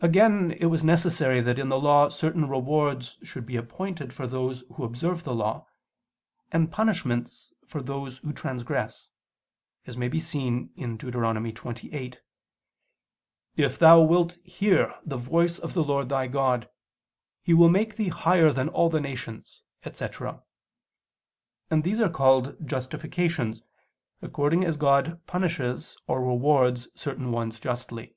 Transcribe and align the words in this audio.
Again 0.00 0.52
it 0.60 0.66
was 0.66 0.84
necessary 0.84 1.40
that 1.40 1.58
in 1.58 1.70
the 1.70 1.76
Law 1.80 2.08
certain 2.08 2.48
rewards 2.48 3.18
should 3.24 3.44
be 3.44 3.56
appointed 3.56 4.12
for 4.12 4.28
those 4.28 4.62
who 4.76 4.84
observe 4.84 5.24
the 5.24 5.34
Law, 5.34 5.66
and 6.52 6.70
punishments 6.70 7.52
for 7.66 7.82
those 7.82 8.18
who 8.18 8.32
transgress; 8.32 9.10
as 9.88 9.96
it 9.96 9.98
may 9.98 10.06
be 10.06 10.20
seen 10.20 10.70
in 10.76 10.96
Deut. 10.96 11.12
28: 11.52 12.22
"If 13.56 13.76
thou 13.76 14.00
wilt 14.00 14.36
hear 14.44 14.94
the 15.04 15.16
voice 15.16 15.58
of 15.58 15.74
the 15.74 15.82
Lord 15.82 16.10
thy 16.10 16.28
God... 16.28 16.68
He 17.42 17.52
will 17.52 17.68
make 17.68 17.96
thee 17.96 18.06
higher 18.10 18.52
than 18.52 18.68
all 18.68 18.88
the 18.88 19.00
nations," 19.00 19.64
etc.: 19.84 20.44
and 21.72 21.82
these 21.82 21.98
are 21.98 22.08
called 22.08 22.54
"justifications," 22.64 23.64
according 24.22 24.64
as 24.64 24.76
God 24.76 25.20
punishes 25.26 25.96
or 26.06 26.20
rewards 26.24 26.86
certain 26.94 27.32
ones 27.32 27.58
justly. 27.58 28.14